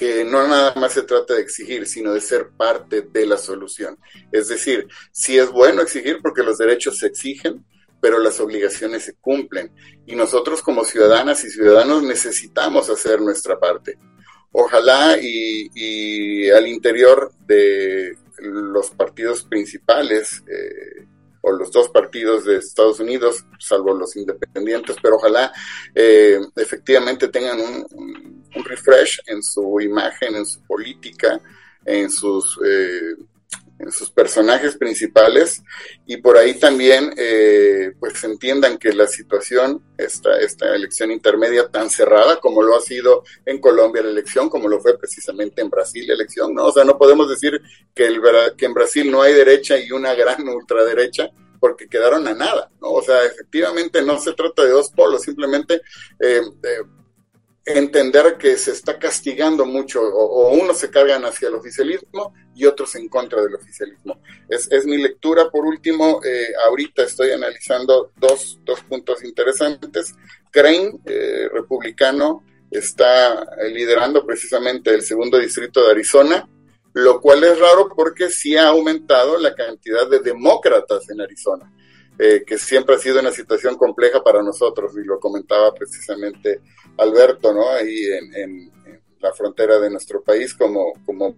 [0.00, 3.98] que no nada más se trata de exigir, sino de ser parte de la solución.
[4.32, 7.66] Es decir, sí es bueno exigir porque los derechos se exigen,
[8.00, 9.70] pero las obligaciones se cumplen.
[10.06, 13.98] Y nosotros como ciudadanas y ciudadanos necesitamos hacer nuestra parte.
[14.52, 21.06] Ojalá y, al interior de los partidos principales, eh,
[21.42, 25.52] o los dos partidos de Estados Unidos, salvo los independientes, pero ojalá
[25.94, 31.40] eh, efectivamente tengan un, refresh en su imagen, en su política,
[31.84, 33.14] en sus, eh,
[33.80, 35.62] en sus personajes principales
[36.06, 41.88] y por ahí también eh, pues entiendan que la situación, esta, esta elección intermedia tan
[41.88, 46.06] cerrada como lo ha sido en Colombia la elección, como lo fue precisamente en Brasil
[46.06, 46.66] la elección, ¿no?
[46.66, 47.60] O sea, no podemos decir
[47.94, 48.20] que, el,
[48.56, 52.88] que en Brasil no hay derecha y una gran ultraderecha, porque quedaron a nada, ¿no?
[52.88, 55.82] O sea, efectivamente no se trata de dos polos, simplemente
[56.18, 56.82] eh, eh,
[57.64, 62.94] entender que se está castigando mucho, o, unos se cargan hacia el oficialismo y otros
[62.96, 64.20] en contra del oficialismo.
[64.48, 65.50] Es, mi lectura.
[65.50, 70.14] Por último, eh, ahorita estoy analizando dos, dos puntos interesantes.
[70.50, 70.98] Crane,
[71.52, 76.48] republicano, está liderando precisamente el segundo distrito de Arizona
[76.92, 81.70] lo cual es raro porque sí ha aumentado la cantidad de demócratas en Arizona,
[82.22, 86.60] eh, que siempre ha sido una situación compleja para nosotros, y lo comentaba precisamente
[86.98, 87.70] Alberto, ¿no?
[87.70, 88.70] Ahí en,
[89.20, 91.34] la frontera de nuestro país como, como,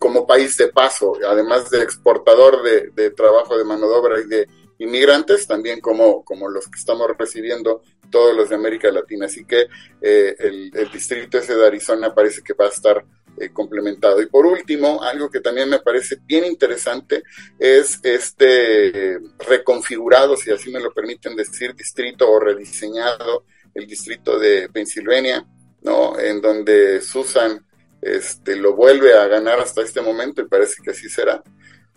[0.00, 4.48] como país de paso, además de exportador de, trabajo de mano de obra y de
[4.78, 9.26] inmigrantes, también como, como los que estamos recibiendo todos los de América Latina.
[9.26, 9.66] Así que
[10.00, 13.04] eh, el, distrito ese de Arizona parece que va a estar
[13.38, 14.20] eh, complementado.
[14.20, 17.22] Y por último, algo que también me parece bien interesante
[17.58, 23.44] es este reconfigurado, si así me lo permiten decir, distrito o rediseñado,
[23.74, 25.46] el distrito de Pensilvania,
[25.82, 26.18] ¿no?
[26.18, 27.64] En donde Susan
[28.00, 31.42] este, lo vuelve a ganar hasta este momento y parece que así será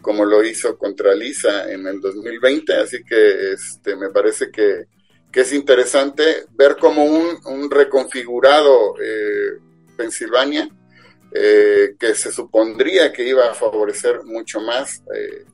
[0.02, 4.86] como lo hizo contra Lisa en el 2020, así que este, me parece que,
[5.34, 9.60] es interesante ver como un, reconfigurado eh,
[9.96, 10.68] Pensilvania,
[11.32, 15.46] eh, que se supondría que iba a favorecer mucho más eh,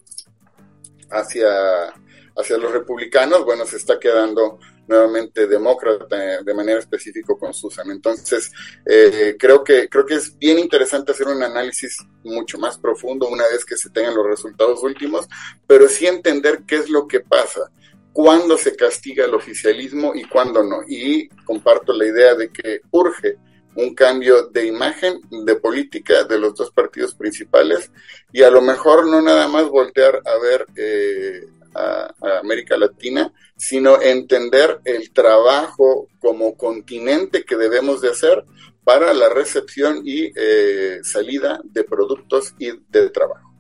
[1.10, 1.88] hacia,
[2.36, 7.90] hacia los republicanos, bueno, se está quedando nuevamente demócrata de manera específica con Susan.
[7.90, 8.52] Entonces,
[8.86, 13.48] eh, creo, que, creo que es bien interesante hacer un análisis mucho más profundo una
[13.48, 15.28] vez que se tengan los resultados últimos,
[15.66, 17.72] pero sí entender qué es lo que pasa,
[18.12, 20.82] cuándo se castiga el oficialismo y cuándo no.
[20.88, 23.38] Y comparto la idea de que urge
[23.76, 27.92] un cambio de imagen, de política de los dos partidos principales
[28.32, 34.02] y a lo mejor no nada más voltear a ver eh, a, América Latina, sino
[34.02, 38.44] entender el trabajo como continente que debemos de hacer
[38.84, 43.54] para la recepción y eh, salida de productos y de trabajo.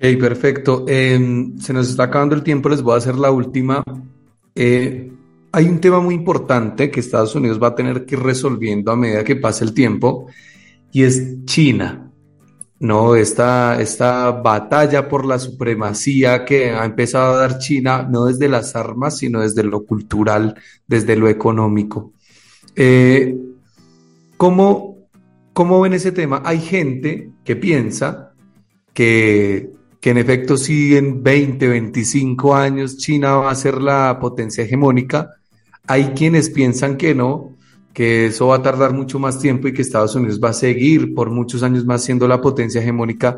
[0.00, 0.84] Ok, perfecto.
[0.86, 3.82] Em, se nos está acabando el tiempo, les voy a hacer la última.
[4.54, 5.12] Eh,
[5.52, 8.96] hay un tema muy importante que Estados Unidos va a tener que ir resolviendo a
[8.96, 10.26] medida que pase el tiempo
[10.92, 12.04] y es China.
[12.80, 18.48] No, esta, esta batalla por la supremacía que ha empezado a dar China, no desde
[18.48, 20.54] las armas, sino desde lo cultural,
[20.86, 22.12] desde lo económico.
[22.76, 23.36] Eh,
[24.36, 24.98] ¿cómo,
[25.52, 26.40] ¿Cómo ven ese tema?
[26.44, 28.32] Hay gente que piensa
[28.94, 34.62] que, que en efecto si en 20, 25 años China va a ser la potencia
[34.62, 35.37] hegemónica.
[35.88, 37.56] Hay quienes piensan que no,
[37.92, 41.14] que eso va a tardar mucho más tiempo y que Estados Unidos va a seguir
[41.14, 43.36] por muchos años más siendo la potencia hegemónica.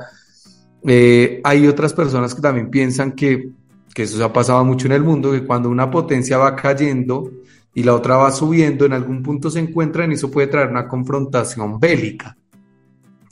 [0.83, 3.51] Eh, hay otras personas que también piensan que,
[3.95, 7.31] eso se ha pasado mucho en el mundo, que cuando una potencia va cayendo
[7.75, 10.89] y la otra va subiendo, en algún punto se encuentran y eso puede traer una
[10.89, 12.37] confrontación bélica.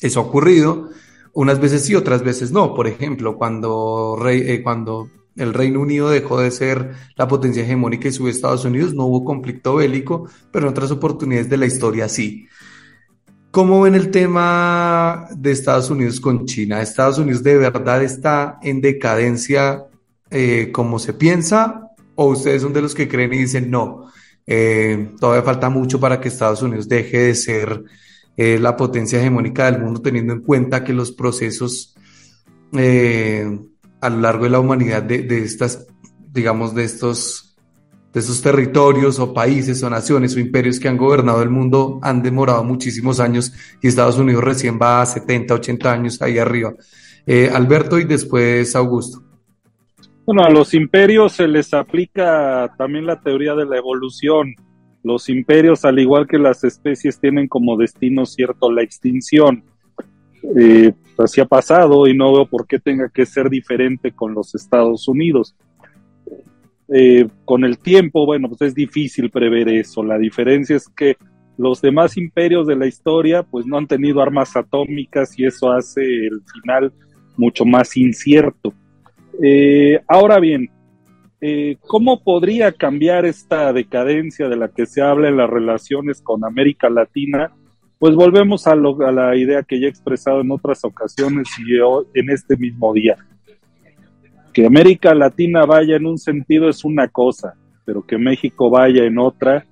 [0.01, 0.91] Eso ha ocurrido
[1.35, 2.75] unas veces sí, otras veces no.
[2.75, 8.13] Por ejemplo, cuando, eh, cuando el Reino Unido dejó de ser la potencia hegemónica y
[8.13, 12.09] subió a Estados Unidos, no hubo conflicto bélico, pero en otras oportunidades de la historia
[12.09, 12.47] sí.
[13.51, 16.83] ¿Cómo ven el tema de Estados Unidos con China?
[16.83, 19.85] ¿Estados Unidos de verdad está en decadencia
[20.31, 21.89] eh, como se piensa?
[22.15, 24.11] ¿O ustedes son de los que creen y dicen no?
[24.47, 27.85] Eh, todavía falta mucho para que Estados Unidos deje de ser
[28.37, 31.95] eh, la potencia hegemónica del mundo, teniendo en cuenta que los procesos
[34.01, 35.87] a lo largo de la humanidad de, de estas,
[36.33, 37.57] digamos, de estos,
[38.13, 42.23] de estos territorios o países o naciones o imperios que han gobernado el mundo han
[42.23, 46.75] demorado muchísimos años y Estados Unidos recién va a 70, 80 años ahí arriba.
[47.27, 49.23] Eh, Alberto y después Augusto.
[50.25, 54.55] Bueno, a los imperios se les aplica también la teoría de la evolución.
[55.03, 59.65] Los imperios, al igual que las especies, tienen como destino cierto la extinción.
[60.59, 64.55] Eh, así ha pasado y no veo por qué tenga que ser diferente con los
[64.55, 65.55] Estados Unidos.
[66.91, 70.03] Eh, con el tiempo, bueno, pues es difícil prever eso.
[70.03, 71.17] La diferencia es que
[71.59, 76.03] los demás imperios de la historia pues no han tenido armas atómicas y eso hace
[76.03, 76.93] el final
[77.37, 78.73] mucho más incierto.
[79.43, 80.71] Eh, ahora bien,
[81.41, 86.45] eh, ¿cómo podría cambiar esta decadencia de la que se habla en las relaciones con
[86.45, 87.53] América Latina?
[87.99, 92.57] Pues volvemos a, la idea que ya he expresado en otras ocasiones y en este
[92.57, 93.17] mismo día.
[94.53, 99.19] Que América Latina vaya en un sentido es una cosa, pero que México vaya en
[99.19, 99.67] otra,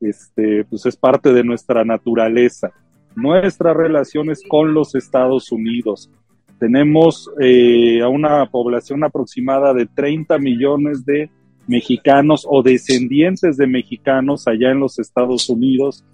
[0.00, 2.70] este, pues es parte de nuestra naturaleza.
[3.14, 6.10] Nuestras relaciones con los Estados Unidos.
[6.58, 11.30] Tenemos eh, a una población aproximada de 30 millones de
[11.66, 16.04] mexicanos o descendientes de mexicanos allá en los Estados Unidos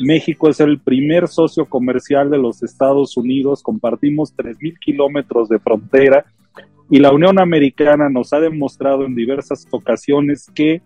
[0.00, 6.24] México es el primer socio comercial de los Estados Unidos, compartimos 3.000 kilómetros de frontera
[6.88, 10.82] y la Unión Americana nos ha demostrado en diversas ocasiones que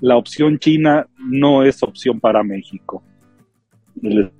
[0.00, 3.02] la opción china no es opción para México.
[4.02, 4.30] El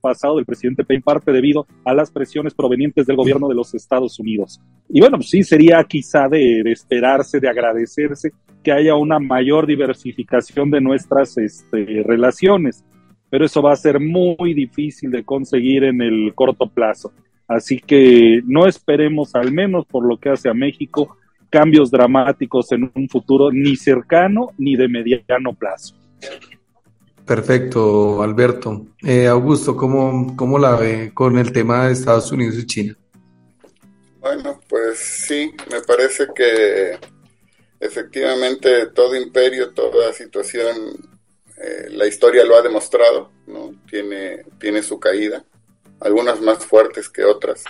[0.00, 4.18] pasado del presidente en parte debido a las presiones provenientes del gobierno de los Estados
[4.18, 4.60] Unidos.
[4.88, 10.82] Y bueno, sí sería quizá de, esperarse, de agradecerse que haya una mayor diversificación de
[10.82, 12.84] nuestras este, relaciones
[13.34, 17.12] pero eso va a ser muy difícil de conseguir en el corto plazo.
[17.48, 21.16] Así que no esperemos, al menos por lo que hace a México,
[21.50, 25.96] cambios dramáticos en un futuro ni cercano ni de mediano plazo.
[27.26, 28.86] Perfecto, Alberto.
[29.02, 32.96] Eh, Augusto, ¿cómo, ¿cómo la ve con el tema de Estados Unidos y China?
[34.20, 37.00] Bueno, pues sí, me parece que
[37.80, 41.13] efectivamente todo imperio, toda situación,
[41.90, 43.74] la historia lo ha demostrado, ¿no?
[43.88, 45.44] Tiene, tiene su caída,
[46.00, 47.64] algunas más fuertes que otras.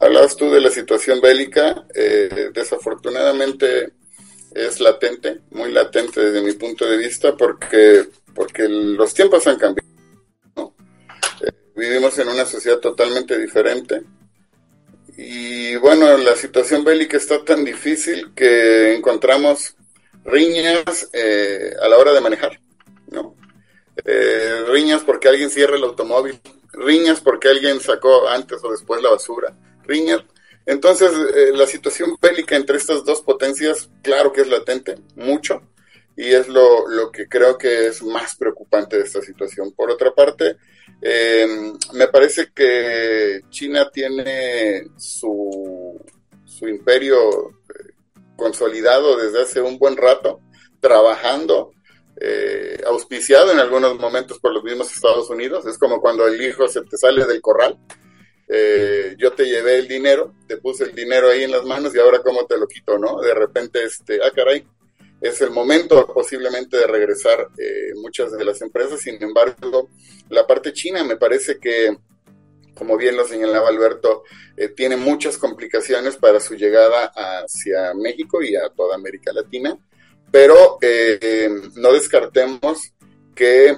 [0.00, 3.92] Hablabas tú de la situación bélica, eh, desafortunadamente
[4.54, 9.90] es latente, muy latente desde mi punto de vista, porque, porque los tiempos han cambiado.
[11.40, 14.02] Eh, vivimos en una sociedad totalmente diferente.
[15.16, 19.76] Y bueno, la situación bélica está tan difícil que encontramos
[20.24, 22.58] riñas eh, a la hora de manejar,
[23.08, 23.34] ¿no?
[24.68, 26.40] Riñas porque alguien cierra el automóvil,
[26.72, 30.22] riñas porque alguien sacó antes o después la basura, riñas.
[30.64, 35.62] Entonces, eh, la situación bélica entre estas dos potencias, claro que es latente, mucho,
[36.16, 39.72] y es lo, lo que creo que es más preocupante de esta situación.
[39.72, 40.56] Por otra parte,
[41.00, 46.00] eh, me parece que China tiene su,
[46.44, 47.92] su imperio eh,
[48.36, 50.40] consolidado desde hace un buen rato,
[50.80, 51.72] trabajando,
[52.86, 55.66] auspiciado en algunos momentos por los mismos Estados Unidos.
[55.66, 57.78] Es como cuando el hijo se te sale del corral
[58.54, 61.98] eh, yo te llevé el dinero, te puse el dinero ahí en las manos y
[61.98, 63.18] ahora cómo te lo quito, ¿no?
[63.22, 64.62] De repente, este, ah, caray,
[65.22, 69.88] es el momento posiblemente de regresar eh, muchas de las empresas, sin embargo,
[70.28, 71.96] la parte china me parece que,
[72.74, 74.24] como bien lo señalaba Alberto,
[74.58, 79.78] eh, tiene muchas complicaciones para su llegada hacia México y a toda América Latina,
[80.32, 80.78] pero
[81.76, 82.92] no descartemos
[83.34, 83.76] que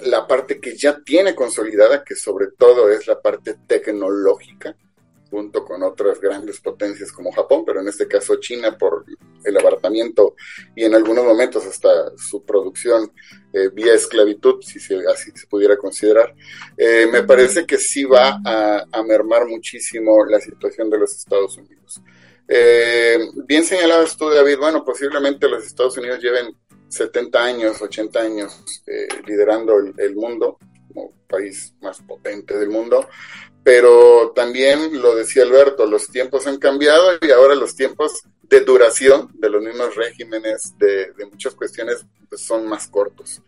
[0.00, 4.76] la parte que ya tiene consolidada, que sobre todo es la parte tecnológica,
[5.32, 9.06] junto con otras grandes potencias como Japón, pero en este caso China por
[9.42, 10.34] el abaratamiento
[10.76, 13.10] y en algunos momentos hasta su producción
[13.50, 14.78] eh, vía esclavitud, si
[15.10, 16.34] así se pudiera considerar,
[16.76, 22.02] eh, me parece que sí va a, mermar muchísimo la situación de los Estados Unidos.
[22.48, 26.54] Eh, bien señalabas tú, David, bueno, posiblemente los Estados Unidos lleven
[26.88, 33.08] 70 años, 80 años eh, liderando el, mundo, como país más potente del mundo,
[33.64, 39.30] pero también lo decía Alberto, los tiempos han cambiado y ahora los tiempos de duración
[39.34, 43.40] de los mismos regímenes, de, muchas cuestiones, pues son más cortos.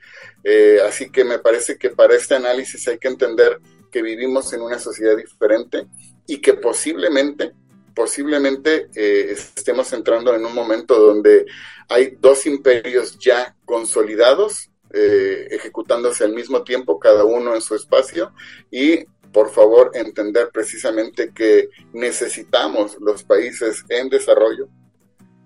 [0.43, 3.61] Eh, así que me parece que para este análisis hay que entender
[3.93, 5.87] que vivimos en una sociedad diferente
[6.27, 7.53] y que posiblemente
[7.95, 11.47] posiblemente eh, estemos entrando en un momento donde
[11.89, 18.33] hay dos imperios ya consolidados, eh, ejecutándose al mismo tiempo, cada uno en su espacio,
[18.71, 24.69] y por favor entender precisamente que necesitamos los países en desarrollo,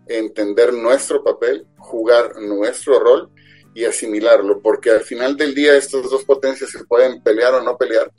[0.07, 3.31] entender nuestro papel, jugar nuestro rol
[3.75, 7.79] y asimilarlo, porque al final del día estos dos potencias se pueden pelear o no
[7.79, 8.13] pelear,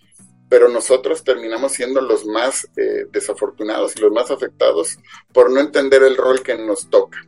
[0.49, 4.97] pero nosotros terminamos siendo los más eh, desafortunados y los más afectados
[5.31, 7.19] por no entender el rol que nos toca.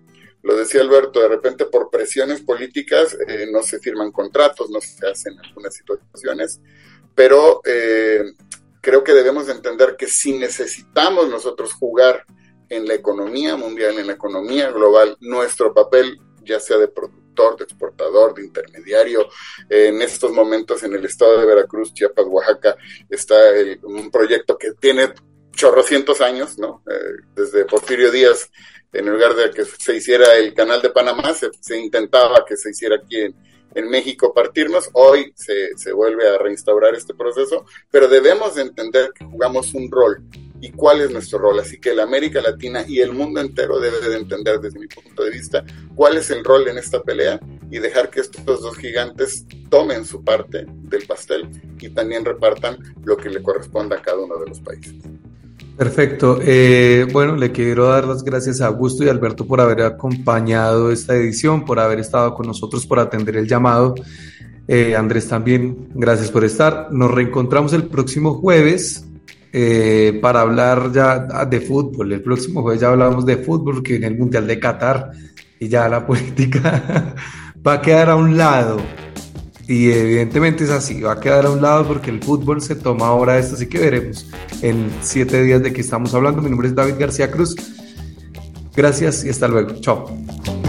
[0.43, 5.07] Lo decía Alberto, de repente por presiones políticas eh, no se firman contratos, no se
[5.07, 6.59] hacen algunas situaciones,
[7.13, 8.23] pero eh,
[8.81, 12.25] creo que debemos entender que si necesitamos nosotros jugar
[12.69, 16.87] en la economía mundial, en la economía global, nuestro papel, ya sea de
[17.57, 19.27] de exportador, de intermediario.
[19.69, 22.75] en estos momentos en el estado de Veracruz, Chiapas, Oaxaca,
[23.09, 23.35] está
[23.83, 25.13] un proyecto que tiene
[25.51, 26.83] chorrocientos años, ¿no?
[26.89, 28.49] Eh, desde Porfirio Díaz,
[28.93, 32.97] en lugar de que se hiciera el canal de Panamá, se, intentaba que se hiciera
[32.97, 33.35] aquí en,
[33.73, 34.89] en México partirnos.
[34.93, 39.89] Hoy se, se, vuelve a reinstaurar este proceso, pero debemos de entender que jugamos un
[39.89, 40.23] rol
[40.61, 41.59] y cuál es nuestro rol.
[41.59, 45.23] Así que la América Latina y el mundo entero debe de entender desde mi punto
[45.23, 47.39] de vista cuál es el rol en esta pelea
[47.69, 51.49] y dejar que estos dos gigantes tomen su parte del pastel
[51.79, 54.93] y también repartan lo que le corresponda a cada uno de los países.
[55.77, 56.39] Perfecto.
[56.43, 61.15] Eh, bueno, le quiero dar las gracias a Augusto y Alberto por haber acompañado esta
[61.15, 63.95] edición, por haber estado con nosotros, por atender el llamado.
[64.67, 66.91] Eh, Andrés también, gracias por estar.
[66.91, 69.05] Nos reencontramos el próximo jueves
[69.53, 72.13] eh, para hablar ya de fútbol.
[72.13, 75.11] El próximo jueves ya hablamos de fútbol, que viene el Mundial de Qatar
[75.59, 77.15] y ya la política
[77.65, 78.77] va a quedar a un lado.
[79.67, 83.07] Y evidentemente es así, va a quedar a un lado porque el fútbol se toma
[83.07, 84.25] ahora esto, así que veremos
[84.61, 86.41] en siete días de qué estamos hablando.
[86.41, 87.55] Mi nombre es David García Cruz.
[88.75, 89.79] Gracias y hasta luego.
[89.79, 90.60] Chao.